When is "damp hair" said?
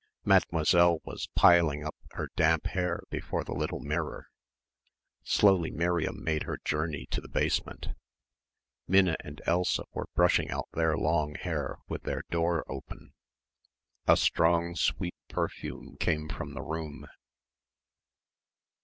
2.35-3.03